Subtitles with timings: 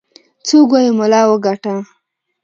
[0.47, 1.73] څوك وايي ملا وګاټه.